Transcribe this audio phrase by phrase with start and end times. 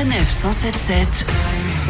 [0.00, 1.26] Sanef 177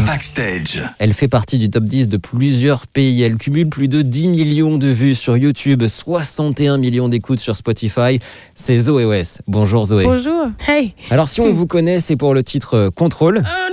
[0.04, 0.82] Backstage.
[0.98, 3.22] Elle fait partie du top 10 de plusieurs pays.
[3.22, 8.18] Elle cumule plus de 10 millions de vues sur YouTube, 61 millions d'écoutes sur Spotify.
[8.56, 9.42] C'est Zoé West.
[9.46, 10.02] Bonjour Zoé.
[10.02, 10.46] Bonjour.
[10.66, 10.94] Hey.
[11.10, 13.44] Alors si on vous connaît, c'est pour le titre euh, Contrôle.
[13.46, 13.69] I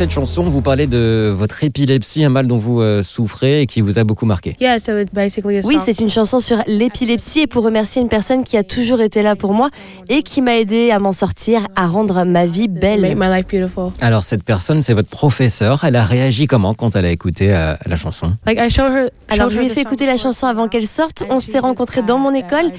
[0.00, 3.82] cette chanson, vous parlez de votre épilepsie, un mal dont vous euh, souffrez et qui
[3.82, 4.56] vous a beaucoup marqué.
[4.58, 8.08] Yeah, so it's basically a Oui, c'est une chanson sur l'épilepsie et pour remercier une
[8.08, 9.68] personne qui a toujours été là pour moi
[10.08, 13.14] et qui m'a aidé à m'en sortir, à rendre ma vie to make belle.
[13.14, 13.90] my life beautiful.
[14.00, 15.84] Alors cette personne, c'est votre professeur.
[15.84, 18.32] Elle a réagi comment quand elle a écouté euh, la chanson?
[18.46, 19.10] Like I showed her.
[19.28, 21.24] Alors showed je lui ai the fait song écouter la before, chanson avant qu'elle sorte.
[21.28, 22.72] On she s'est rencontrés dans mon école.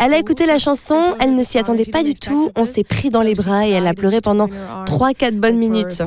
[0.00, 2.52] Elle a écouté la chanson, elle ne s'y attendait pas du tout.
[2.54, 4.48] On s'est pris dans les bras et elle a pleuré pendant
[4.86, 6.02] 3-4 bonnes minutes.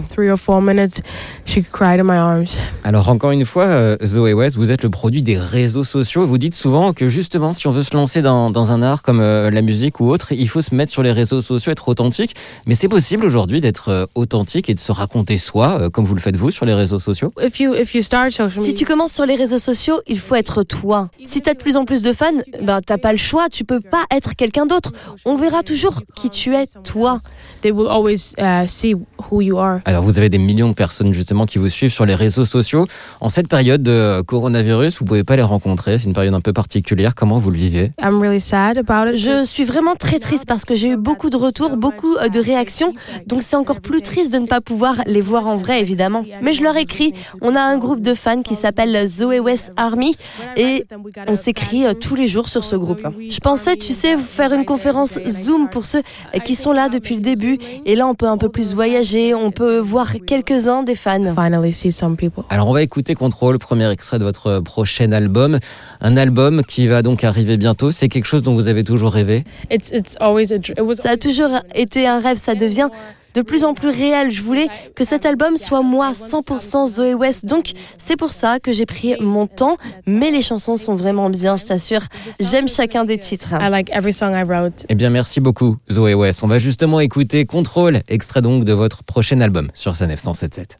[0.61, 1.01] Minutes,
[1.45, 2.57] she cried in my arms.
[2.83, 6.25] Alors encore une fois, euh, Zoé West, vous êtes le produit des réseaux sociaux.
[6.25, 9.19] Vous dites souvent que justement, si on veut se lancer dans, dans un art comme
[9.19, 12.35] euh, la musique ou autre, il faut se mettre sur les réseaux sociaux, être authentique.
[12.67, 16.15] Mais c'est possible aujourd'hui d'être euh, authentique et de se raconter soi, euh, comme vous
[16.15, 17.33] le faites vous sur les réseaux sociaux?
[17.41, 20.35] If you if you start social Si tu commences sur les réseaux sociaux, il faut
[20.35, 21.09] être toi.
[21.23, 23.79] Si t'as de plus en plus de fans, ben t'as pas le choix, tu peux
[23.79, 24.91] pas être quelqu'un d'autre.
[25.25, 27.17] On verra toujours qui tu es, toi.
[27.61, 28.95] they will always uh, see
[29.29, 29.79] who you are.
[29.85, 32.85] Alors vous avez des millions de personnes justement qui vous suivent sur les réseaux sociaux.
[33.21, 35.97] En cette période de coronavirus, vous pouvez pas les rencontrer.
[35.97, 37.15] C'est une période un peu particulière.
[37.15, 37.91] Comment vous le vivez?
[38.01, 39.17] I'm really sad about it.
[39.17, 42.39] Je suis vraiment très triste parce que j'ai eu beaucoup de retours, beaucoup euh, de
[42.39, 42.93] réactions.
[43.27, 46.23] Donc c'est encore plus triste de ne pas pouvoir les voir en vrai, évidemment.
[46.41, 47.13] Mais je leur écris.
[47.41, 50.15] On a un groupe de fans qui s'appelle Zoé West Army
[50.57, 50.85] et
[51.27, 53.07] on s'écrit euh, tous les jours sur ce groupe.
[53.29, 56.03] Je pensais, tu sais, faire une conférence Zoom pour ceux
[56.35, 57.57] euh, qui sont là depuis le début.
[57.85, 60.07] Et là, on peut un peu plus voyager, on peut voir
[60.43, 61.33] quelques-uns des fans.
[61.35, 62.43] finally see some people.
[62.49, 65.59] Alors on va écouter Contrôle, premier extrait de votre prochain album.
[66.01, 67.91] Un album qui va donc arriver bientôt.
[67.91, 70.95] C'est quelque chose dont vous avez toujours rêvé It's it's always a dr- it was
[70.95, 72.89] Ça a toujours été un rêve, ça devient
[73.33, 74.31] de plus en plus réel.
[74.31, 77.45] Je voulais que cet album soit moi, 100% Zoé West.
[77.45, 79.77] Donc c'est pour ça que j'ai pris mon temps,
[80.07, 82.01] mais les chansons sont vraiment bien, je t'assure.
[82.39, 83.53] J'aime chacun des titres.
[83.59, 84.85] I like every song I wrote.
[84.89, 86.43] Eh bien merci beaucoup Zoé West.
[86.43, 90.77] On va justement écouter Contrôle, extrait donc de votre prochain album sur Sanef 177.